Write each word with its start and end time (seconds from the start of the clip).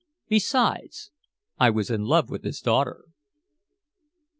Besides, 0.29 1.11
I 1.59 1.69
was 1.69 1.91
in 1.91 2.05
love 2.05 2.31
with 2.31 2.43
his 2.43 2.59
daughter. 2.59 3.05